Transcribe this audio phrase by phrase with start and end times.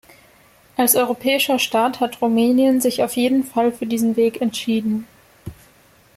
[0.77, 5.05] Als europäischer Staat hat Rumänien sich auf jeden Fall für diesen Weg entschieden.